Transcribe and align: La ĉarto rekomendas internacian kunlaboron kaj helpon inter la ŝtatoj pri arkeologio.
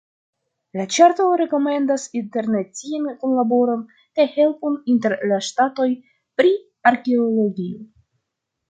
La 0.79 0.85
ĉarto 0.95 1.27
rekomendas 1.41 2.05
internacian 2.21 3.07
kunlaboron 3.25 3.85
kaj 3.99 4.27
helpon 4.41 4.81
inter 4.95 5.17
la 5.33 5.41
ŝtatoj 5.51 5.91
pri 6.41 6.57
arkeologio. 6.95 7.89